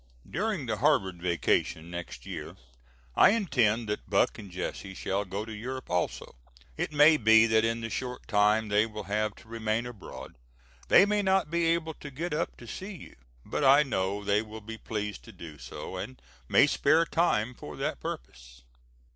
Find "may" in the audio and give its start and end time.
6.91-7.17, 11.05-11.21, 16.49-16.65